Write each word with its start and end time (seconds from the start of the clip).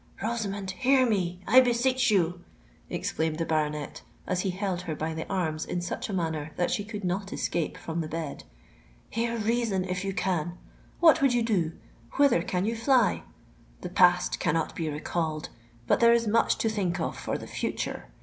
"Rosamond, 0.23 0.71
hear 0.71 1.07
me—I 1.07 1.59
beseech 1.61 2.09
you!" 2.09 2.43
exclaimed 2.89 3.37
the 3.37 3.45
baronet, 3.45 4.01
as 4.25 4.39
he 4.41 4.49
held 4.49 4.81
her 4.81 4.95
by 4.95 5.13
the 5.13 5.29
arms 5.31 5.63
in 5.63 5.79
such 5.79 6.09
a 6.09 6.13
manner 6.13 6.53
that 6.55 6.71
she 6.71 6.83
could 6.83 7.03
not 7.03 7.31
escape 7.31 7.77
from 7.77 8.01
the 8.01 8.07
bed. 8.07 8.43
"Hear 9.11 9.37
reason, 9.37 9.85
if 9.85 10.03
you 10.03 10.11
can! 10.11 10.57
What 10.99 11.21
would 11.21 11.35
you 11.35 11.43
do? 11.43 11.73
Whither 12.13 12.41
can 12.41 12.65
you 12.65 12.75
fly? 12.75 13.21
The 13.81 13.89
past 13.89 14.39
cannot 14.39 14.75
be 14.75 14.89
recalled; 14.89 15.49
but 15.85 15.99
there 15.99 16.13
is 16.13 16.27
much 16.27 16.57
to 16.57 16.67
think 16.67 16.99
of 16.99 17.15
for 17.15 17.37
the 17.37 17.45
future. 17.45 18.07